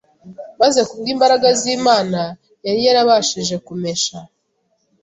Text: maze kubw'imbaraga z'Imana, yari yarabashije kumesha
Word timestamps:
maze 0.61 0.79
kubw'imbaraga 0.89 1.47
z'Imana, 1.59 2.21
yari 2.65 2.81
yarabashije 2.87 3.55
kumesha 3.65 4.17